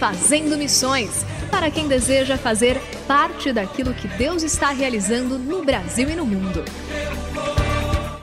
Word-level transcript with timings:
Fazendo 0.00 0.56
Missões 0.56 1.26
para 1.50 1.70
quem 1.70 1.86
deseja 1.86 2.38
fazer 2.38 2.80
parte 3.06 3.52
daquilo 3.52 3.92
que 3.92 4.08
Deus 4.08 4.42
está 4.42 4.70
realizando 4.70 5.38
no 5.38 5.62
Brasil 5.62 6.08
e 6.08 6.16
no 6.16 6.24
mundo. 6.24 6.64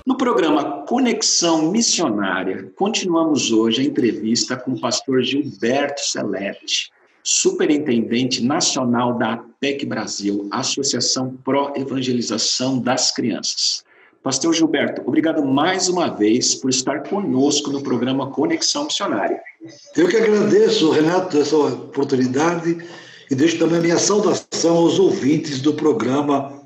No 0.04 0.18
programa 0.18 0.88
Conexão 0.88 1.70
Missionária, 1.70 2.72
continuamos 2.76 3.52
hoje 3.52 3.82
a 3.82 3.86
entrevista 3.86 4.58
com 4.58 4.72
o 4.72 4.82
pastor 4.82 5.22
Gilberto 5.22 6.02
Celeste, 6.02 6.92
superintendente 7.22 8.44
nacional 8.44 9.16
da 9.16 9.34
APEC 9.34 9.86
Brasil, 9.86 10.48
Associação 10.50 11.38
Pro 11.46 11.74
Evangelização 11.76 12.80
das 12.80 13.12
Crianças. 13.12 13.86
Pastor 14.24 14.52
Gilberto, 14.52 15.04
obrigado 15.06 15.46
mais 15.46 15.88
uma 15.88 16.10
vez 16.10 16.56
por 16.56 16.72
estar 16.72 17.04
conosco 17.04 17.72
no 17.72 17.84
programa 17.84 18.32
Conexão 18.32 18.86
Missionária. 18.86 19.40
Eu 19.96 20.08
que 20.08 20.18
agradeço, 20.18 20.92
Renato, 20.92 21.38
essa 21.38 21.56
oportunidade 21.58 22.78
e 23.30 23.36
deixo 23.36 23.58
também 23.60 23.80
a 23.80 23.82
minha 23.82 24.00
saudação 24.00 24.78
aos 24.78 25.00
ouvintes 25.00 25.62
do 25.62 25.74
programa 25.74 26.58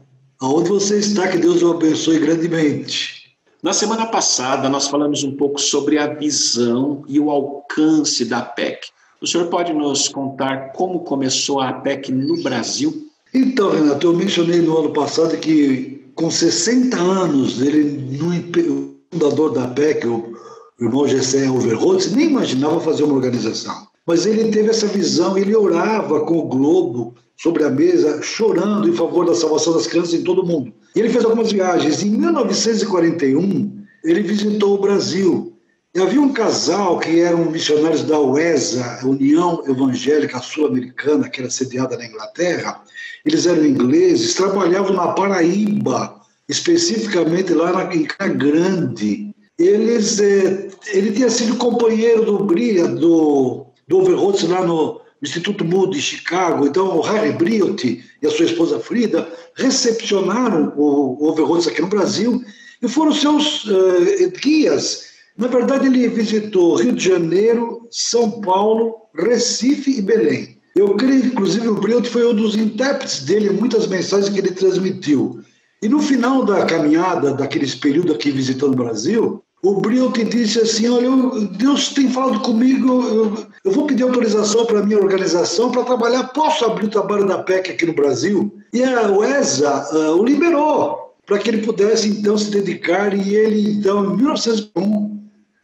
Aonde 0.42 0.70
você 0.70 0.98
está, 0.98 1.28
que 1.28 1.38
Deus 1.38 1.62
o 1.62 1.72
abençoe 1.72 2.18
grandemente. 2.18 3.36
Na 3.62 3.74
semana 3.74 4.08
passada, 4.08 4.68
nós 4.68 4.88
falamos 4.88 5.24
um 5.24 5.38
pouco 5.38 5.62
sobre 5.62 6.00
a 6.00 6.08
visão 6.08 7.04
e 7.08 7.20
o 7.20 7.30
alcance 7.30 8.26
da 8.26 8.40
APEC. 8.40 8.88
O 9.22 9.28
senhor 9.28 9.48
pode 9.50 9.72
nos 9.72 10.08
contar 10.08 10.72
como 10.74 11.02
começou 11.02 11.60
a 11.60 11.70
APEC 11.70 12.12
no 12.12 12.42
Brasil? 12.42 13.08
Então, 13.32 13.70
Renato, 13.70 14.08
eu 14.08 14.14
mencionei 14.14 14.62
no 14.62 14.80
ano 14.80 14.92
passado 14.92 15.38
que 15.38 16.12
com 16.16 16.32
60 16.32 16.98
anos, 16.98 17.62
ele, 17.62 18.18
no 18.18 18.32
fundador 19.12 19.54
da 19.54 19.66
APEC, 19.66 20.08
o 20.08 20.36
irmão 20.82 21.08
Gessé 21.08 21.50
Overholtz, 21.50 22.12
nem 22.12 22.28
imaginava 22.28 22.80
fazer 22.82 23.04
uma 23.04 23.16
organização. 23.16 23.88
Mas 24.06 24.26
ele 24.26 24.50
teve 24.52 24.70
essa 24.70 24.88
visão, 24.88 25.38
ele 25.38 25.56
orava 25.56 26.22
com 26.22 26.40
o 26.40 26.48
globo 26.48 27.14
sobre 27.38 27.64
a 27.64 27.70
mesa, 27.70 28.22
chorando 28.22 28.90
em 28.90 28.94
favor 28.94 29.26
da 29.26 29.36
salvação 29.36 29.74
das 29.74 29.88
crianças 29.88 30.14
em 30.14 30.24
todo 30.24 30.42
o 30.42 30.46
mundo. 30.46 30.74
E 30.96 31.00
ele 31.00 31.10
fez 31.10 31.24
algumas 31.24 31.52
viagens. 31.52 32.04
Em 32.04 32.10
1941, 32.10 33.84
ele 34.04 34.22
visitou 34.22 34.76
o 34.76 34.82
Brasil. 34.82 35.54
E 35.94 36.00
havia 36.00 36.22
um 36.22 36.32
casal 36.32 37.00
que 37.00 37.20
eram 37.20 37.52
missionários 37.52 38.04
da 38.04 38.20
UESA, 38.20 39.02
União 39.04 39.62
Evangélica 39.68 40.40
Sul-Americana, 40.40 41.30
que 41.30 41.42
era 41.42 41.50
sediada 41.50 41.98
na 41.98 42.06
Inglaterra. 42.06 42.82
Eles 43.26 43.46
eram 43.46 43.66
ingleses, 43.66 44.36
trabalhavam 44.36 44.94
na 44.94 45.10
Paraíba, 45.10 46.22
especificamente 46.48 47.54
lá 47.54 47.90
em 47.94 48.08
Grande. 48.38 49.31
Eles, 49.62 50.20
eh, 50.20 50.70
ele 50.94 51.12
tinha 51.12 51.30
sido 51.30 51.58
companheiro 51.58 52.26
do 52.26 52.44
Bria, 52.44 52.88
do 52.88 53.72
do 53.92 54.00
Overholtz 54.00 54.44
lá 54.44 54.66
no 54.66 55.02
Instituto 55.22 55.66
Moody 55.66 55.98
de 55.98 56.02
Chicago. 56.02 56.66
Então, 56.66 56.98
o 56.98 57.02
Harry 57.02 57.34
Briot 57.34 58.04
e 58.22 58.26
a 58.26 58.32
sua 58.32 58.46
esposa 58.46 58.80
Frida 58.80 59.30
recepcionaram 59.56 60.74
o 60.78 61.28
Overholtz 61.28 61.68
aqui 61.68 61.82
no 61.82 61.90
Brasil 61.90 62.42
e 62.82 62.88
foram 62.88 63.14
seus 63.14 63.66
uh, 63.66 64.32
guias. 64.42 65.12
Na 65.38 65.48
verdade, 65.48 65.88
ele 65.88 66.08
visitou 66.08 66.76
Rio 66.76 66.94
de 66.94 67.04
Janeiro, 67.04 67.86
São 67.92 68.42
Paulo, 68.42 68.96
Recife 69.14 70.00
e 70.00 70.02
Belém. 70.02 70.58
Eu 70.74 70.96
creio, 70.96 71.26
inclusive, 71.26 71.68
o 71.68 71.76
Briot 71.76 72.10
foi 72.10 72.26
um 72.26 72.34
dos 72.34 72.56
intérpretes 72.56 73.24
dele, 73.26 73.50
muitas 73.50 73.88
mensagens 73.88 74.30
que 74.30 74.40
ele 74.40 74.52
transmitiu. 74.52 75.42
E 75.84 75.90
no 75.90 76.00
final 76.00 76.46
da 76.46 76.66
caminhada, 76.66 77.34
daqueles 77.34 77.76
períodos 77.76 78.16
aqui 78.16 78.32
visitando 78.32 78.74
o 78.74 78.84
Brasil, 78.84 79.44
o 79.64 79.80
Briot 79.80 80.24
disse 80.24 80.60
assim: 80.60 80.90
Olha, 80.90 81.10
Deus 81.52 81.90
tem 81.90 82.10
falado 82.10 82.40
comigo, 82.40 83.04
eu, 83.04 83.46
eu 83.64 83.72
vou 83.72 83.86
pedir 83.86 84.04
autorização 84.04 84.66
para 84.66 84.80
a 84.80 84.84
minha 84.84 85.00
organização 85.00 85.72
para 85.72 85.84
trabalhar. 85.84 86.24
Posso 86.30 86.66
abrir 86.66 86.86
o 86.86 86.90
trabalho 86.90 87.28
da 87.28 87.40
PEC 87.40 87.72
aqui 87.72 87.86
no 87.86 87.94
Brasil? 87.94 88.52
E 88.74 88.84
a 88.84 89.12
UESA 89.12 89.90
uh, 89.94 90.20
o 90.20 90.26
liberou 90.26 91.16
para 91.28 91.38
que 91.38 91.50
ele 91.50 91.62
pudesse 91.62 92.10
então 92.10 92.38
se 92.38 92.50
dedicar. 92.50 93.14
E 93.14 93.36
ele, 93.36 93.74
então, 93.74 94.14
em 94.14 94.18
1901, 94.18 95.20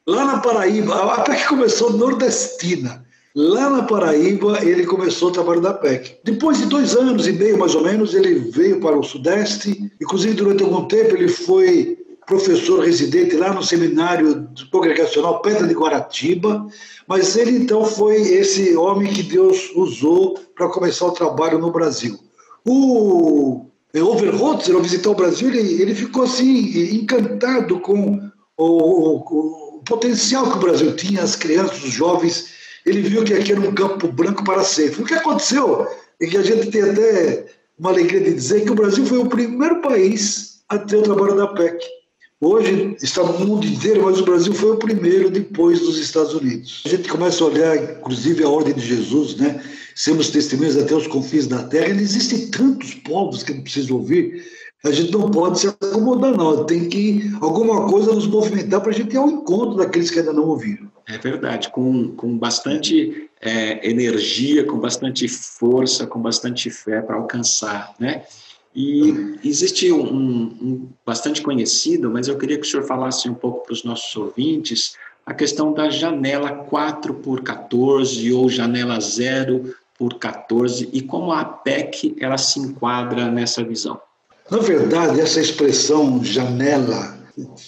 lá 0.06 0.26
na 0.26 0.40
Paraíba, 0.40 1.14
a 1.14 1.22
PEC 1.22 1.48
começou 1.48 1.94
nordestina. 1.94 3.04
Lá 3.36 3.70
na 3.70 3.84
Paraíba, 3.84 4.64
ele 4.64 4.86
começou 4.86 5.30
o 5.30 5.32
trabalho 5.32 5.62
da 5.62 5.74
PEC. 5.74 6.18
Depois 6.24 6.60
de 6.60 6.66
dois 6.66 6.96
anos 6.96 7.28
e 7.28 7.34
meio, 7.34 7.58
mais 7.58 7.76
ou 7.76 7.84
menos, 7.84 8.14
ele 8.14 8.36
veio 8.52 8.80
para 8.80 8.98
o 8.98 9.04
Sudeste. 9.04 9.92
Inclusive, 10.02 10.36
durante 10.36 10.64
algum 10.64 10.86
tempo, 10.86 11.16
ele 11.16 11.28
foi 11.28 11.98
professor 12.28 12.84
residente 12.84 13.38
lá 13.38 13.54
no 13.54 13.64
seminário 13.64 14.48
congregacional 14.70 15.42
Pedra 15.42 15.66
de 15.66 15.74
Guaratiba, 15.74 16.68
mas 17.08 17.38
ele 17.38 17.52
então 17.52 17.86
foi 17.86 18.18
esse 18.18 18.76
homem 18.76 19.14
que 19.14 19.24
Deus 19.24 19.72
usou 19.74 20.38
para 20.54 20.68
começar 20.68 21.06
o 21.06 21.14
trabalho 21.14 21.58
no 21.58 21.72
Brasil. 21.72 22.20
O 22.66 23.66
Overholtzer, 23.96 24.76
ao 24.76 24.82
visitar 24.82 25.10
o 25.10 25.16
Brasil, 25.16 25.50
ele, 25.50 25.82
ele 25.82 25.96
ficou 25.96 26.24
assim, 26.24 26.96
encantado 26.96 27.80
com 27.80 28.30
o, 28.58 28.66
o, 28.66 29.78
o, 29.78 29.82
potencial 29.86 30.52
que 30.52 30.58
o 30.58 30.62
Brasil 30.62 30.96
tinha, 30.98 31.24
as 31.24 31.36
crianças, 31.36 31.82
os 31.82 31.92
jovens. 31.92 32.50
Ele 32.86 33.02
viu 33.02 33.24
que 33.24 33.34
aqui 33.34 33.54
era 33.54 33.62
um 33.62 33.74
campo 33.74 34.10
branco 34.10 34.44
para 34.44 34.64
sempre. 34.66 35.02
O 35.02 35.06
que 35.06 35.14
aconteceu 35.14 35.88
é 36.20 36.28
que 36.28 36.36
a 36.36 36.44
gente 36.44 36.70
tem 36.72 36.82
até 36.82 37.46
uma 37.80 37.92
alegria 37.92 38.20
de 38.20 38.34
dizer 38.34 38.66
que 38.66 38.72
o 38.72 38.76
Brasil 38.76 39.06
foi 39.06 39.20
o 39.20 39.30
primeiro 39.30 39.82
país 39.82 40.62
a 40.68 40.78
ter 40.78 40.98
o 40.98 41.04
trabalho 41.04 41.38
da 41.38 41.48
PEC. 41.48 41.98
Hoje 42.40 42.96
está 43.02 43.24
no 43.24 43.48
mundo 43.48 43.66
inteiro, 43.66 44.04
mas 44.04 44.20
o 44.20 44.24
Brasil 44.24 44.54
foi 44.54 44.72
o 44.72 44.78
primeiro 44.78 45.32
depois 45.32 45.80
dos 45.80 45.98
Estados 45.98 46.36
Unidos. 46.36 46.84
A 46.86 46.90
gente 46.90 47.10
começa 47.10 47.44
a 47.44 47.48
olhar, 47.48 47.76
inclusive, 47.98 48.44
a 48.44 48.50
ordem 48.50 48.76
de 48.76 48.86
Jesus, 48.86 49.36
né? 49.38 49.60
Sermos 49.96 50.30
testemunhas 50.30 50.78
até 50.78 50.94
os 50.94 51.08
confins 51.08 51.48
da 51.48 51.64
terra. 51.64 51.90
Existem 52.00 52.52
tantos 52.52 52.94
povos 52.94 53.42
que 53.42 53.56
não 53.56 53.64
precisam 53.64 53.98
ouvir. 53.98 54.46
A 54.86 54.92
gente 54.92 55.12
não 55.12 55.32
pode 55.32 55.60
se 55.60 55.68
acomodar, 55.68 56.38
não. 56.38 56.64
Tem 56.64 56.88
que 56.88 57.32
alguma 57.42 57.90
coisa 57.90 58.14
nos 58.14 58.28
movimentar 58.28 58.82
para 58.82 58.92
a 58.92 58.94
gente 58.94 59.14
ir 59.14 59.18
ao 59.18 59.28
encontro 59.28 59.76
daqueles 59.76 60.12
que 60.12 60.20
ainda 60.20 60.32
não 60.32 60.44
ouviram. 60.44 60.92
É 61.10 61.18
verdade, 61.18 61.70
com, 61.70 62.10
com 62.10 62.38
bastante 62.38 63.30
é, 63.42 63.90
energia, 63.90 64.64
com 64.64 64.78
bastante 64.78 65.28
força, 65.28 66.06
com 66.06 66.22
bastante 66.22 66.70
fé 66.70 67.02
para 67.02 67.16
alcançar, 67.16 67.96
né? 68.00 68.24
E 68.80 69.40
existe 69.44 69.92
um, 69.92 70.04
um, 70.04 70.88
bastante 71.04 71.42
conhecido, 71.42 72.12
mas 72.12 72.28
eu 72.28 72.38
queria 72.38 72.60
que 72.60 72.68
o 72.68 72.70
senhor 72.70 72.86
falasse 72.86 73.28
um 73.28 73.34
pouco 73.34 73.66
para 73.66 73.74
os 73.74 73.84
nossos 73.84 74.16
ouvintes 74.16 74.94
a 75.26 75.34
questão 75.34 75.74
da 75.74 75.90
janela 75.90 76.52
4 76.52 77.16
por 77.16 77.42
14 77.42 78.32
ou 78.32 78.48
janela 78.48 79.00
0 79.00 79.74
por 79.98 80.20
14 80.20 80.90
e 80.94 81.02
como 81.02 81.32
a 81.32 81.44
PEC 81.44 82.16
ela 82.20 82.38
se 82.38 82.60
enquadra 82.60 83.32
nessa 83.32 83.64
visão. 83.64 84.00
Na 84.52 84.60
verdade, 84.60 85.22
essa 85.22 85.42
expressão 85.42 86.24
janela 86.24 87.18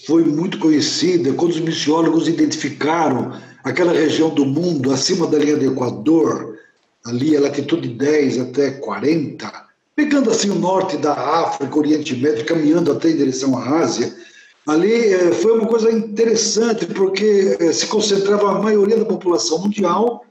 foi 0.06 0.24
muito 0.24 0.60
conhecida 0.60 1.34
quando 1.34 1.54
os 1.54 1.60
missiólogos 1.60 2.28
identificaram 2.28 3.34
aquela 3.64 3.94
região 3.94 4.30
do 4.30 4.46
mundo 4.46 4.92
acima 4.92 5.26
da 5.26 5.40
linha 5.40 5.58
do 5.58 5.66
Equador, 5.66 6.56
ali 7.04 7.36
a 7.36 7.42
latitude 7.42 7.88
10 7.88 8.42
até 8.42 8.70
40, 8.70 9.69
pegando 10.00 10.32
assim 10.32 10.50
o 10.50 10.56
norte 10.56 10.96
da 10.96 11.12
África, 11.12 11.78
Oriente 11.78 12.16
Médio, 12.16 12.46
caminhando 12.46 12.90
até 12.90 13.10
em 13.10 13.18
direção 13.18 13.58
à 13.58 13.80
Ásia. 13.80 14.16
Ali 14.66 15.14
eh, 15.14 15.34
foi 15.34 15.52
uma 15.60 15.68
coisa 15.68 15.92
interessante, 15.92 16.86
porque 16.86 17.58
eh, 17.60 17.74
se 17.74 17.86
concentrava 17.88 18.50
a 18.50 18.62
maioria 18.62 18.96
da 18.96 19.04
população 19.04 19.60
mundial 19.60 20.24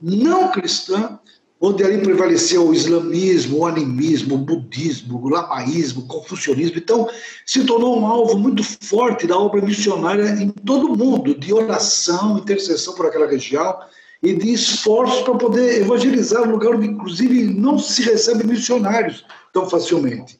não 0.00 0.50
cristã, 0.50 1.18
onde 1.60 1.84
ali 1.84 1.98
prevalecia 1.98 2.62
o 2.62 2.72
islamismo, 2.72 3.58
o 3.58 3.66
animismo, 3.66 4.36
o 4.36 4.38
budismo, 4.38 5.22
o 5.22 5.28
lamaísmo, 5.28 6.00
o 6.00 6.06
confucionismo. 6.06 6.78
Então, 6.78 7.06
se 7.44 7.62
tornou 7.64 8.00
um 8.00 8.06
alvo 8.06 8.38
muito 8.38 8.64
forte 8.64 9.26
da 9.26 9.38
obra 9.38 9.60
missionária 9.60 10.30
em 10.30 10.48
todo 10.48 10.94
o 10.94 10.96
mundo, 10.96 11.38
de 11.38 11.52
oração, 11.52 12.38
intercessão 12.38 12.94
por 12.94 13.04
aquela 13.04 13.26
região 13.26 13.76
e 14.22 14.34
de 14.34 14.52
esforços 14.52 15.22
para 15.22 15.34
poder 15.34 15.80
evangelizar 15.80 16.42
um 16.42 16.52
lugar 16.52 16.74
onde, 16.74 16.88
inclusive, 16.88 17.44
não 17.44 17.78
se 17.78 18.02
recebe 18.02 18.46
missionários 18.46 19.24
tão 19.52 19.68
facilmente. 19.68 20.38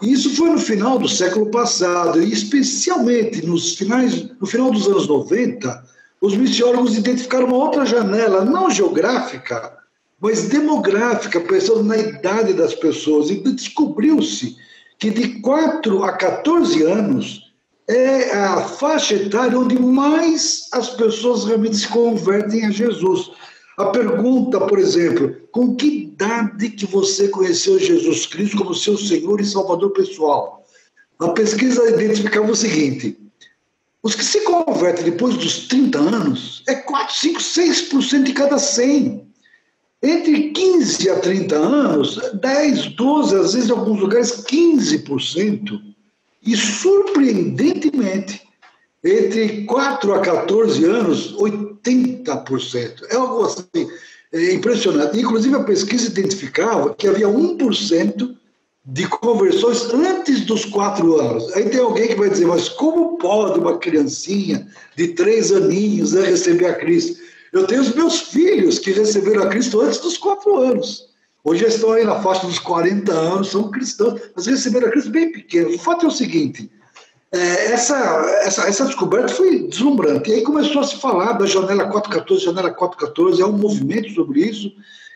E 0.00 0.12
isso 0.12 0.34
foi 0.34 0.48
no 0.48 0.58
final 0.58 0.98
do 0.98 1.08
século 1.08 1.50
passado, 1.50 2.22
e 2.22 2.32
especialmente 2.32 3.44
nos 3.44 3.74
finais, 3.74 4.30
no 4.40 4.46
final 4.46 4.70
dos 4.70 4.86
anos 4.88 5.06
90, 5.06 5.84
os 6.22 6.34
missiólogos 6.34 6.96
identificaram 6.96 7.46
uma 7.46 7.56
outra 7.56 7.84
janela, 7.84 8.44
não 8.44 8.70
geográfica, 8.70 9.78
mas 10.18 10.48
demográfica, 10.48 11.40
pensando 11.40 11.82
na 11.82 11.98
idade 11.98 12.54
das 12.54 12.74
pessoas. 12.74 13.30
E 13.30 13.36
descobriu-se 13.36 14.56
que 14.98 15.10
de 15.10 15.40
4 15.40 16.04
a 16.04 16.12
14 16.12 16.82
anos 16.82 17.49
é 17.90 18.32
a 18.32 18.62
faixa 18.62 19.16
etária 19.16 19.58
onde 19.58 19.76
mais 19.80 20.68
as 20.72 20.90
pessoas 20.90 21.44
realmente 21.44 21.76
se 21.76 21.88
convertem 21.88 22.64
a 22.64 22.70
Jesus. 22.70 23.32
A 23.78 23.86
pergunta, 23.86 24.60
por 24.60 24.78
exemplo, 24.78 25.34
com 25.50 25.74
que 25.74 26.04
idade 26.04 26.70
que 26.70 26.86
você 26.86 27.26
conheceu 27.28 27.80
Jesus 27.80 28.26
Cristo 28.26 28.58
como 28.58 28.74
seu 28.74 28.96
Senhor 28.96 29.40
e 29.40 29.44
Salvador 29.44 29.90
pessoal? 29.90 30.64
A 31.18 31.28
pesquisa 31.30 31.90
identificava 31.90 32.52
o 32.52 32.54
seguinte: 32.54 33.18
os 34.04 34.14
que 34.14 34.24
se 34.24 34.40
convertem 34.42 35.06
depois 35.06 35.36
dos 35.36 35.66
30 35.66 35.98
anos 35.98 36.62
é 36.68 36.76
4, 36.76 37.14
5, 37.16 37.40
6% 37.40 38.22
de 38.22 38.32
cada 38.32 38.58
100. 38.58 39.28
Entre 40.02 40.50
15 40.52 41.10
a 41.10 41.18
30 41.18 41.56
anos, 41.56 42.20
10, 42.40 42.86
12, 42.94 43.36
às 43.36 43.52
vezes 43.54 43.68
em 43.68 43.72
alguns 43.72 44.00
lugares 44.00 44.44
15%. 44.44 45.89
E 46.42 46.56
surpreendentemente, 46.56 48.42
entre 49.04 49.64
4 49.64 50.14
a 50.14 50.20
14 50.20 50.84
anos, 50.84 51.34
80%. 51.36 53.04
É 53.10 53.16
algo 53.16 53.44
assim 53.44 53.88
é 54.32 54.52
impressionante. 54.52 55.18
Inclusive, 55.18 55.56
a 55.56 55.64
pesquisa 55.64 56.08
identificava 56.08 56.94
que 56.94 57.08
havia 57.08 57.26
1% 57.26 58.36
de 58.84 59.06
conversões 59.08 59.92
antes 59.92 60.42
dos 60.42 60.64
4 60.64 61.20
anos. 61.20 61.52
Aí 61.54 61.68
tem 61.68 61.80
alguém 61.80 62.08
que 62.08 62.14
vai 62.14 62.30
dizer, 62.30 62.46
mas 62.46 62.68
como 62.68 63.18
pode 63.18 63.58
uma 63.58 63.78
criancinha 63.78 64.66
de 64.96 65.08
3 65.08 65.52
aninhos 65.52 66.12
né, 66.12 66.22
receber 66.22 66.66
a 66.66 66.74
Cristo? 66.74 67.20
Eu 67.52 67.66
tenho 67.66 67.82
os 67.82 67.94
meus 67.94 68.20
filhos 68.20 68.78
que 68.78 68.92
receberam 68.92 69.42
a 69.42 69.48
Cristo 69.48 69.80
antes 69.80 69.98
dos 69.98 70.16
quatro 70.16 70.56
anos. 70.56 71.09
Hoje 71.42 71.64
estão 71.64 71.92
aí 71.92 72.04
na 72.04 72.20
faixa 72.20 72.46
dos 72.46 72.58
40 72.58 73.12
anos, 73.12 73.50
são 73.50 73.70
cristãos, 73.70 74.20
mas 74.36 74.46
receberam 74.46 74.88
a 74.88 74.90
Cristo 74.90 75.10
bem 75.10 75.32
pequeno. 75.32 75.74
O 75.74 75.78
fato 75.78 76.04
é 76.04 76.08
o 76.08 76.12
seguinte: 76.12 76.70
é, 77.32 77.72
essa, 77.72 77.96
essa, 78.42 78.68
essa 78.68 78.84
descoberta 78.84 79.28
foi 79.28 79.68
deslumbrante. 79.68 80.30
E 80.30 80.34
aí 80.34 80.42
começou 80.42 80.80
a 80.80 80.84
se 80.84 80.96
falar 80.96 81.32
da 81.32 81.46
janela 81.46 81.86
414, 81.86 82.44
janela 82.44 82.70
414, 82.70 83.40
é 83.40 83.46
um 83.46 83.56
movimento 83.56 84.10
sobre 84.12 84.40
isso. 84.40 84.72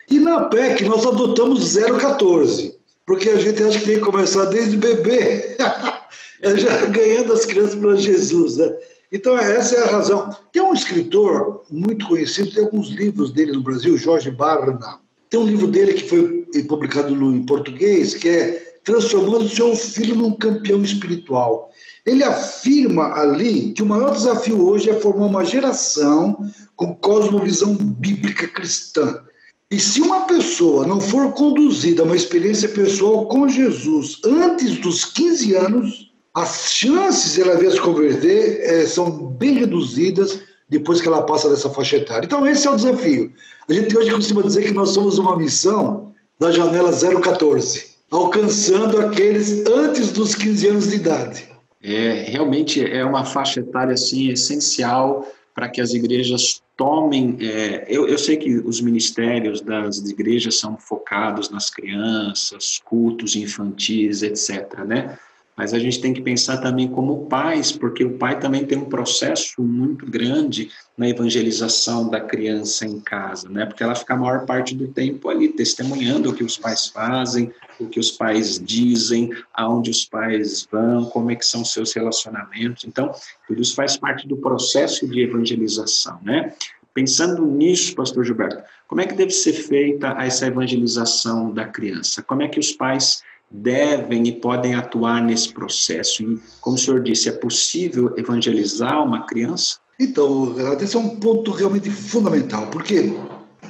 E 0.09 0.19
na 0.19 0.45
PEC 0.45 0.85
nós 0.85 1.05
adotamos 1.05 1.75
014, 1.75 2.75
porque 3.05 3.29
a 3.29 3.37
gente 3.37 3.61
acha 3.63 3.79
que 3.79 3.85
tem 3.85 3.95
que 3.95 4.01
começar 4.05 4.45
desde 4.45 4.77
bebê, 4.77 5.57
já 6.57 6.85
ganhando 6.85 7.33
as 7.33 7.45
crianças 7.45 7.75
para 7.75 7.95
Jesus. 7.95 8.57
Né? 8.57 8.75
Então, 9.11 9.37
essa 9.37 9.75
é 9.75 9.83
a 9.83 9.91
razão. 9.91 10.35
Tem 10.51 10.61
um 10.61 10.73
escritor 10.73 11.63
muito 11.69 12.07
conhecido, 12.07 12.51
tem 12.51 12.63
alguns 12.63 12.89
livros 12.89 13.31
dele 13.31 13.51
no 13.51 13.63
Brasil, 13.63 13.97
Jorge 13.97 14.31
Barna. 14.31 14.99
Tem 15.29 15.39
um 15.39 15.47
livro 15.47 15.67
dele 15.67 15.93
que 15.93 16.07
foi 16.07 16.45
publicado 16.67 17.15
no, 17.15 17.35
em 17.35 17.45
português, 17.45 18.13
que 18.13 18.29
é 18.29 18.65
Transformando 18.85 19.49
seu 19.49 19.75
filho 19.75 20.15
num 20.15 20.31
campeão 20.31 20.83
espiritual. 20.83 21.71
Ele 22.05 22.23
afirma 22.23 23.15
ali 23.15 23.73
que 23.73 23.81
o 23.81 23.85
maior 23.85 24.11
desafio 24.11 24.63
hoje 24.63 24.91
é 24.91 24.93
formar 24.93 25.25
uma 25.25 25.43
geração 25.43 26.37
com 26.75 26.93
cosmovisão 26.93 27.73
bíblica 27.75 28.47
cristã. 28.47 29.23
E 29.71 29.79
se 29.79 29.99
uma 30.01 30.27
pessoa 30.27 30.85
não 30.85 31.01
for 31.01 31.33
conduzida 31.33 32.03
a 32.03 32.05
uma 32.05 32.15
experiência 32.15 32.69
pessoal 32.69 33.25
com 33.25 33.49
Jesus 33.49 34.19
antes 34.23 34.77
dos 34.77 35.03
15 35.03 35.55
anos, 35.55 36.11
as 36.35 36.71
chances 36.71 37.33
de 37.33 37.41
ela 37.41 37.57
vir 37.57 37.71
se 37.71 37.81
converter 37.81 38.59
é, 38.61 38.85
são 38.85 39.09
bem 39.09 39.55
reduzidas 39.55 40.41
depois 40.69 41.01
que 41.01 41.07
ela 41.07 41.23
passa 41.23 41.49
dessa 41.49 41.69
faixa 41.69 41.97
etária. 41.97 42.25
Então, 42.25 42.45
esse 42.45 42.67
é 42.67 42.71
o 42.71 42.75
desafio. 42.75 43.31
A 43.69 43.73
gente 43.73 43.97
hoje 43.97 44.11
costuma 44.11 44.41
dizer 44.41 44.63
que 44.63 44.73
nós 44.73 44.89
somos 44.89 45.17
uma 45.17 45.37
missão 45.37 46.13
da 46.39 46.51
janela 46.51 46.91
014, 46.91 47.95
alcançando 48.11 48.99
aqueles 48.99 49.65
antes 49.65 50.11
dos 50.11 50.35
15 50.35 50.67
anos 50.67 50.89
de 50.89 50.95
idade. 50.95 51.49
É, 51.81 52.25
realmente 52.27 52.83
é 52.83 53.05
uma 53.05 53.23
faixa 53.23 53.59
etária 53.59 53.93
assim, 53.93 54.29
essencial 54.29 55.27
para 55.53 55.69
que 55.69 55.79
as 55.79 55.93
igrejas 55.93 56.61
tomem. 56.75 57.37
É, 57.39 57.85
eu, 57.87 58.07
eu 58.07 58.17
sei 58.17 58.37
que 58.37 58.55
os 58.57 58.81
ministérios 58.81 59.61
das 59.61 59.99
igrejas 59.99 60.59
são 60.59 60.77
focados 60.77 61.49
nas 61.49 61.69
crianças, 61.69 62.81
cultos 62.83 63.35
infantis, 63.35 64.23
etc. 64.23 64.79
Né? 64.85 65.17
Mas 65.57 65.73
a 65.73 65.79
gente 65.79 66.01
tem 66.01 66.13
que 66.13 66.21
pensar 66.21 66.57
também 66.57 66.87
como 66.87 67.27
pais, 67.27 67.71
porque 67.71 68.03
o 68.03 68.17
pai 68.17 68.39
também 68.39 68.65
tem 68.65 68.77
um 68.77 68.85
processo 68.85 69.61
muito 69.61 70.05
grande 70.05 70.69
na 70.97 71.07
evangelização 71.07 72.09
da 72.09 72.19
criança 72.19 72.85
em 72.85 72.99
casa, 72.99 73.47
né? 73.47 73.65
Porque 73.65 73.83
ela 73.83 73.95
fica 73.95 74.13
a 74.13 74.17
maior 74.17 74.45
parte 74.45 74.75
do 74.75 74.87
tempo 74.87 75.29
ali 75.29 75.49
testemunhando 75.49 76.29
o 76.29 76.33
que 76.33 76.43
os 76.43 76.57
pais 76.57 76.87
fazem, 76.87 77.51
o 77.79 77.87
que 77.87 77.99
os 77.99 78.11
pais 78.11 78.59
dizem, 78.59 79.29
aonde 79.53 79.89
os 79.91 80.05
pais 80.05 80.67
vão, 80.69 81.05
como 81.05 81.31
é 81.31 81.35
que 81.35 81.45
são 81.45 81.63
seus 81.63 81.93
relacionamentos. 81.93 82.83
Então, 82.85 83.11
tudo 83.47 83.61
isso 83.61 83.75
faz 83.75 83.95
parte 83.95 84.27
do 84.27 84.37
processo 84.37 85.07
de 85.07 85.21
evangelização, 85.21 86.19
né? 86.21 86.53
Pensando 86.93 87.45
nisso, 87.45 87.93
pastor 87.93 88.23
Gilberto, 88.23 88.63
como 88.87 89.01
é 89.01 89.05
que 89.05 89.15
deve 89.15 89.31
ser 89.31 89.51
feita 89.51 90.15
essa 90.19 90.47
evangelização 90.47 91.51
da 91.51 91.65
criança? 91.65 92.23
Como 92.23 92.41
é 92.41 92.47
que 92.47 92.59
os 92.59 92.71
pais 92.71 93.21
devem 93.49 94.27
e 94.27 94.31
podem 94.31 94.75
atuar 94.75 95.21
nesse 95.21 95.53
processo. 95.53 96.23
E, 96.23 96.39
como 96.61 96.75
o 96.75 96.79
senhor 96.79 97.01
disse, 97.01 97.29
é 97.29 97.31
possível 97.31 98.13
evangelizar 98.17 99.03
uma 99.03 99.25
criança? 99.25 99.77
Então, 99.99 100.55
esse 100.79 100.95
é 100.95 100.99
um 100.99 101.17
ponto 101.17 101.51
realmente 101.51 101.89
fundamental, 101.89 102.67
porque 102.67 103.13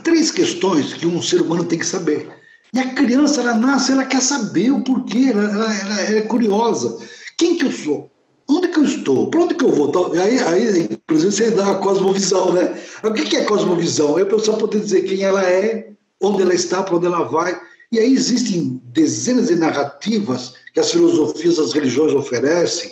três 0.03 0.31
questões 0.31 0.93
que 0.93 1.05
um 1.05 1.21
ser 1.21 1.41
humano 1.41 1.65
tem 1.65 1.77
que 1.77 1.85
saber. 1.85 2.27
E 2.73 2.79
a 2.79 2.93
criança, 2.93 3.41
ela 3.41 3.53
nasce, 3.53 3.91
ela 3.91 4.05
quer 4.05 4.21
saber 4.21 4.71
o 4.71 4.81
porquê, 4.81 5.29
ela, 5.31 5.43
ela, 5.43 5.73
ela 5.73 6.01
é 6.17 6.21
curiosa. 6.21 6.97
Quem 7.37 7.57
que 7.57 7.65
eu 7.65 7.71
sou? 7.71 8.11
Onde 8.47 8.67
que 8.67 8.79
eu 8.79 8.83
estou? 8.83 9.29
Para 9.29 9.41
onde 9.41 9.55
que 9.55 9.63
eu 9.63 9.71
vou? 9.71 9.91
Aí, 10.13 10.39
aí, 10.39 10.87
inclusive, 10.91 11.31
você 11.31 11.51
dá 11.51 11.71
a 11.71 11.75
cosmovisão, 11.75 12.53
né? 12.53 12.79
O 13.03 13.11
que 13.11 13.35
é 13.35 13.43
cosmovisão? 13.45 14.19
É 14.19 14.21
a 14.21 14.25
poder 14.25 14.79
dizer 14.81 15.01
quem 15.03 15.21
ela 15.21 15.43
é, 15.43 15.89
onde 16.21 16.41
ela 16.41 16.53
está, 16.53 16.83
para 16.83 16.95
onde 16.95 17.05
ela 17.07 17.23
vai. 17.23 17.59
E 17.91 17.99
aí 17.99 18.13
existem 18.13 18.81
dezenas 18.85 19.47
de 19.47 19.55
narrativas 19.55 20.53
que 20.73 20.79
as 20.79 20.91
filosofias, 20.91 21.59
as 21.59 21.73
religiões 21.73 22.13
oferecem. 22.13 22.91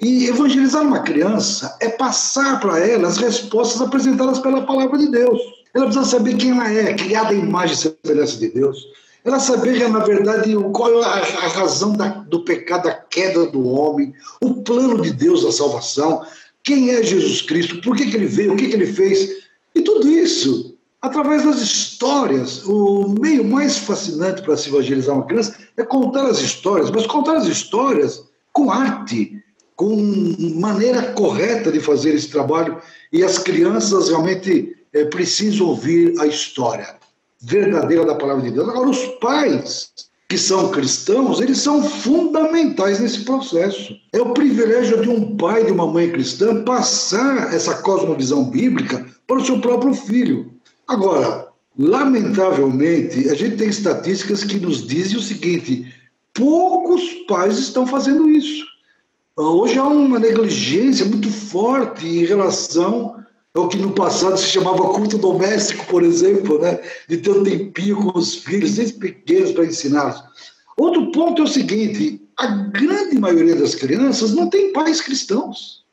E 0.00 0.26
evangelizar 0.26 0.82
uma 0.82 1.00
criança 1.00 1.76
é 1.80 1.88
passar 1.88 2.60
para 2.60 2.78
ela 2.78 3.08
as 3.08 3.18
respostas 3.18 3.80
apresentadas 3.80 4.38
pela 4.38 4.64
palavra 4.64 4.96
de 4.96 5.10
Deus. 5.10 5.40
Ela 5.74 5.86
precisa 5.86 6.06
saber 6.06 6.36
quem 6.36 6.52
ela 6.52 6.72
é, 6.72 6.94
criada 6.94 7.30
à 7.30 7.34
imagem 7.34 7.74
e 7.74 7.96
semelhança 8.06 8.36
de 8.38 8.48
Deus. 8.48 8.86
Ela 9.24 9.40
saber, 9.40 9.88
na 9.88 9.98
verdade, 9.98 10.54
qual 10.72 11.02
é 11.02 11.04
a 11.04 11.48
razão 11.48 11.94
do 12.28 12.44
pecado, 12.44 12.84
da 12.84 12.94
queda 12.94 13.46
do 13.46 13.66
homem, 13.66 14.14
o 14.40 14.62
plano 14.62 15.02
de 15.02 15.12
Deus 15.12 15.42
da 15.42 15.52
salvação, 15.52 16.24
quem 16.62 16.90
é 16.90 17.02
Jesus 17.02 17.42
Cristo, 17.42 17.80
por 17.82 17.96
que, 17.96 18.10
que 18.10 18.16
ele 18.16 18.26
veio, 18.26 18.54
o 18.54 18.56
que, 18.56 18.68
que 18.68 18.74
ele 18.74 18.86
fez. 18.86 19.28
E 19.74 19.82
tudo 19.82 20.08
isso 20.08 20.67
através 21.00 21.44
das 21.44 21.60
histórias. 21.60 22.64
O 22.66 23.14
meio 23.20 23.44
mais 23.44 23.78
fascinante 23.78 24.42
para 24.42 24.56
se 24.56 24.68
evangelizar 24.68 25.14
uma 25.14 25.26
criança 25.26 25.56
é 25.76 25.84
contar 25.84 26.26
as 26.26 26.40
histórias, 26.40 26.90
mas 26.90 27.06
contar 27.06 27.36
as 27.36 27.46
histórias 27.46 28.22
com 28.52 28.70
arte, 28.70 29.42
com 29.76 29.96
maneira 30.56 31.12
correta 31.12 31.70
de 31.70 31.80
fazer 31.80 32.14
esse 32.14 32.28
trabalho. 32.28 32.80
e 33.12 33.22
as 33.22 33.38
crianças 33.38 34.08
realmente 34.08 34.76
é, 34.92 35.04
precisam 35.04 35.68
ouvir 35.68 36.18
a 36.20 36.26
história 36.26 36.96
verdadeira 37.40 38.04
da 38.04 38.14
palavra 38.14 38.42
de 38.42 38.50
Deus. 38.50 38.68
Agora, 38.68 38.88
os 38.88 39.06
pais 39.20 39.90
que 40.28 40.36
são 40.36 40.70
cristãos, 40.70 41.40
eles 41.40 41.58
são 41.58 41.82
fundamentais 41.82 43.00
nesse 43.00 43.24
processo. 43.24 43.94
É 44.12 44.20
o 44.20 44.34
privilégio 44.34 45.00
de 45.00 45.08
um 45.08 45.36
pai, 45.36 45.64
de 45.64 45.72
uma 45.72 45.86
mãe 45.86 46.10
cristã, 46.10 46.62
passar 46.64 47.54
essa 47.54 47.76
cosmovisão 47.76 48.44
bíblica 48.44 49.06
para 49.26 49.38
o 49.38 49.44
seu 49.44 49.58
próprio 49.58 49.94
filho. 49.94 50.52
Agora, 50.88 51.48
lamentavelmente, 51.78 53.28
a 53.28 53.34
gente 53.34 53.58
tem 53.58 53.68
estatísticas 53.68 54.42
que 54.42 54.58
nos 54.58 54.86
dizem 54.86 55.18
o 55.18 55.22
seguinte: 55.22 55.94
poucos 56.32 57.02
pais 57.28 57.58
estão 57.58 57.86
fazendo 57.86 58.28
isso. 58.30 58.66
Hoje 59.36 59.78
há 59.78 59.84
uma 59.84 60.18
negligência 60.18 61.04
muito 61.04 61.30
forte 61.30 62.06
em 62.06 62.24
relação 62.24 63.22
ao 63.54 63.68
que 63.68 63.76
no 63.76 63.92
passado 63.92 64.36
se 64.38 64.46
chamava 64.46 64.94
culto 64.94 65.18
doméstico, 65.18 65.86
por 65.86 66.02
exemplo, 66.02 66.58
né? 66.58 66.80
de 67.08 67.18
ter 67.18 67.30
um 67.30 67.44
tempinho 67.44 67.96
com 67.96 68.18
os 68.18 68.36
filhos, 68.36 68.74
desde 68.74 68.98
pequenos, 68.98 69.52
para 69.52 69.66
ensiná-los. 69.66 70.22
Outro 70.76 71.12
ponto 71.12 71.42
é 71.42 71.44
o 71.44 71.48
seguinte: 71.48 72.20
a 72.38 72.46
grande 72.46 73.18
maioria 73.18 73.56
das 73.56 73.74
crianças 73.74 74.32
não 74.32 74.48
tem 74.48 74.72
pais 74.72 75.02
cristãos. 75.02 75.84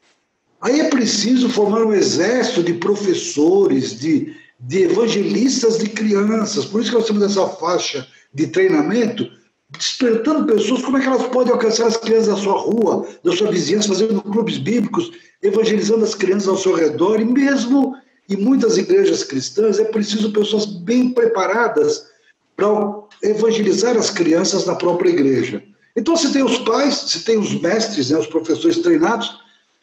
Aí 0.62 0.80
é 0.80 0.90
preciso 0.90 1.50
formar 1.50 1.86
um 1.86 1.94
exército 1.94 2.64
de 2.64 2.74
professores, 2.74 4.00
de, 4.00 4.34
de 4.68 4.84
evangelistas 4.84 5.78
de 5.78 5.90
crianças. 5.90 6.66
Por 6.66 6.82
isso 6.82 6.90
que 6.90 6.98
nós 6.98 7.06
temos 7.06 7.24
essa 7.24 7.48
faixa 7.48 8.08
de 8.34 8.48
treinamento 8.48 9.30
despertando 9.70 10.46
pessoas, 10.46 10.82
como 10.82 10.98
é 10.98 11.02
que 11.02 11.08
elas 11.08 11.28
podem 11.28 11.54
alcançar 11.54 11.88
as 11.88 11.98
crianças 11.98 12.28
da 12.28 12.38
sua 12.38 12.60
rua, 12.60 13.08
da 13.24 13.36
sua 13.36 13.52
vizinhança, 13.52 13.90
fazendo 13.90 14.22
clubes 14.22 14.58
bíblicos, 14.58 15.12
evangelizando 15.42 16.04
as 16.04 16.16
crianças 16.16 16.48
ao 16.48 16.58
seu 16.58 16.74
redor, 16.74 17.20
e 17.20 17.26
mesmo 17.26 17.96
em 18.30 18.38
muitas 18.38 18.78
igrejas 18.78 19.24
cristãs 19.24 19.78
é 19.78 19.86
preciso 19.86 20.32
pessoas 20.32 20.66
bem 20.66 21.12
preparadas 21.12 22.08
para 22.56 22.68
evangelizar 23.22 23.98
as 23.98 24.10
crianças 24.10 24.66
na 24.66 24.76
própria 24.76 25.10
igreja. 25.10 25.62
Então 25.96 26.16
você 26.16 26.32
tem 26.32 26.44
os 26.44 26.58
pais, 26.60 26.96
você 26.96 27.20
tem 27.20 27.38
os 27.38 27.60
mestres, 27.62 28.10
né, 28.10 28.18
os 28.18 28.28
professores 28.28 28.80
treinados, 28.80 29.40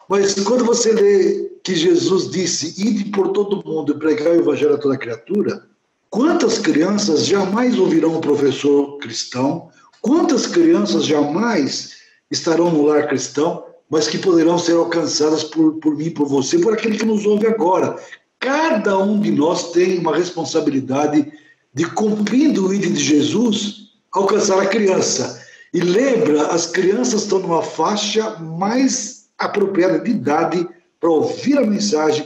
mas 0.09 0.35
quando 0.35 0.65
você 0.65 0.93
lê 0.93 1.52
que 1.65 1.75
Jesus 1.75 2.31
disse, 2.31 2.75
ide 2.77 3.05
por 3.11 3.29
todo 3.29 3.63
mundo 3.65 3.93
e 3.93 3.99
pregar 3.99 4.33
o 4.33 4.41
evangelho 4.41 4.75
a 4.75 4.79
toda 4.79 4.99
criatura, 4.99 5.65
quantas 6.11 6.59
crianças 6.59 7.27
jamais 7.27 7.79
ouvirão 7.79 8.17
um 8.17 8.21
professor 8.21 8.99
cristão, 8.99 9.71
Quantas 10.03 10.49
crianças 10.49 11.07
jamais 11.07 11.93
estarão 12.29 12.73
no 12.73 12.83
lar 12.83 13.07
cristão, 13.07 13.65
mas 13.89 14.09
que 14.09 14.19
poderão 14.19 14.59
ser 14.59 14.73
alcançadas 14.73 15.45
por, 15.45 15.75
por 15.75 15.97
mim, 15.97 16.11
por 16.11 16.27
você, 16.27 16.59
por 16.59 16.75
aquele 16.75 16.99
que 16.99 17.05
nos 17.05 17.25
ouve 17.25 17.47
agora? 17.47 17.97
Cada 18.41 18.99
um 18.99 19.21
de 19.21 19.31
nós 19.31 19.71
tem 19.71 20.01
uma 20.01 20.17
responsabilidade 20.17 21.33
de, 21.73 21.87
cumprindo 21.87 22.67
o 22.67 22.75
ídolo 22.75 22.95
de 22.95 23.05
Jesus, 23.05 23.93
alcançar 24.11 24.61
a 24.61 24.67
criança. 24.67 25.41
E 25.73 25.81
lembra, 25.81 26.49
as 26.49 26.67
crianças 26.67 27.23
estão 27.23 27.39
numa 27.39 27.63
faixa 27.63 28.39
mais 28.41 29.29
apropriada 29.39 30.01
de 30.01 30.11
idade 30.11 30.69
para 31.03 31.11
ouvir 31.11 31.59
a 31.59 31.67
mensagem, 31.67 32.25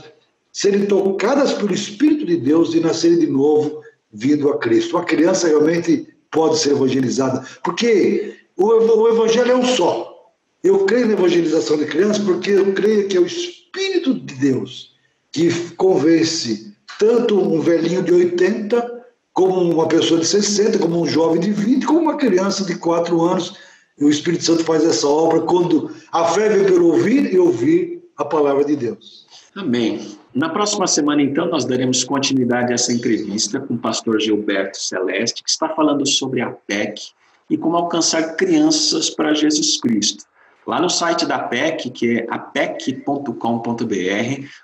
serem 0.53 0.85
tocadas 0.85 1.55
pelo 1.55 1.73
Espírito 1.73 2.27
de 2.27 2.37
Deus 2.37 2.75
e 2.75 2.81
nascerem 2.81 3.19
de 3.19 3.27
novo 3.27 3.81
vindo 4.13 4.51
a 4.51 4.59
Cristo. 4.59 4.99
A 4.99 5.05
criança 5.05 5.49
realmente 5.49 6.07
pode 6.31 6.59
ser 6.59 6.73
evangelizada, 6.73 7.43
porque 7.65 8.35
o, 8.55 8.67
o 8.67 9.09
evangelho 9.09 9.53
é 9.53 9.57
um 9.57 9.65
só. 9.65 10.31
Eu 10.63 10.85
creio 10.85 11.07
na 11.07 11.15
evangelização 11.15 11.79
de 11.79 11.87
crianças 11.87 12.19
porque 12.19 12.51
eu 12.51 12.75
creio 12.75 13.09
que 13.09 13.17
é 13.17 13.21
o 13.21 13.27
Espírito 13.27 14.13
de 14.13 14.35
Deus 14.35 14.95
que 15.33 15.51
convence 15.77 16.75
tanto 16.99 17.39
um 17.39 17.61
velhinho 17.61 18.03
de 18.03 18.13
80, 18.13 19.05
como 19.33 19.71
uma 19.71 19.89
pessoa 19.89 20.21
de 20.21 20.27
60, 20.27 20.79
como 20.79 21.01
um 21.01 21.07
jovem 21.07 21.41
de 21.41 21.51
20, 21.51 21.87
como 21.87 22.01
uma 22.01 22.17
criança 22.17 22.65
de 22.65 22.75
4 22.75 23.23
anos. 23.23 23.55
E 23.99 24.05
o 24.05 24.11
Espírito 24.11 24.45
Santo 24.45 24.65
faz 24.65 24.85
essa 24.85 25.07
obra 25.07 25.41
quando 25.43 25.91
a 26.13 26.25
fé 26.29 26.51
vem 26.51 26.65
pelo 26.65 26.89
ouvir 26.89 27.33
e 27.33 27.39
ouvir 27.39 27.96
a 28.17 28.25
palavra 28.25 28.65
de 28.65 28.77
Deus. 28.77 29.27
Amém. 29.55 30.17
Na 30.35 30.51
próxima 30.51 30.87
semana, 30.87 31.23
então, 31.23 31.47
nós 31.47 31.65
daremos 31.65 32.05
continuidade 32.05 32.73
a 32.73 32.75
essa 32.75 32.93
entrevista 32.93 33.59
com 33.59 33.75
o 33.75 33.79
pastor 33.79 34.21
Gilberto 34.21 34.79
Celeste, 34.79 35.43
que 35.43 35.49
está 35.49 35.69
falando 35.71 36.07
sobre 36.07 36.43
a 36.43 36.51
PEC 36.51 37.01
e 37.49 37.57
como 37.57 37.77
alcançar 37.77 38.37
crianças 38.37 39.09
para 39.09 39.33
Jesus 39.33 39.81
Cristo. 39.81 40.25
Lá 40.67 40.81
no 40.81 40.91
site 40.91 41.25
da 41.25 41.39
PEC, 41.39 41.91
que 41.91 42.19
é 42.19 42.27
apec.com.br, 42.29 43.33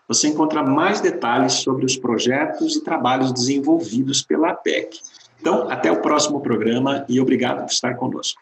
você 0.09 0.29
encontra 0.29 0.63
mais 0.63 1.01
detalhes 1.01 1.55
sobre 1.55 1.87
os 1.87 1.97
projetos 1.97 2.77
e 2.77 2.83
trabalhos 2.83 3.33
desenvolvidos 3.33 4.21
pela 4.21 4.53
PEC. 4.53 4.99
Então, 5.41 5.71
até 5.71 5.91
o 5.93 6.03
próximo 6.03 6.41
programa 6.41 7.05
e 7.09 7.21
obrigado 7.21 7.61
por 7.61 7.73
estar 7.73 7.95
conosco. 7.95 8.42